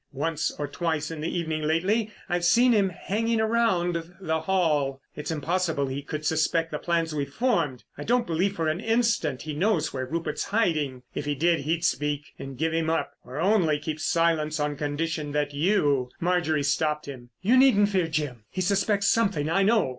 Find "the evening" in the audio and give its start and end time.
1.21-1.61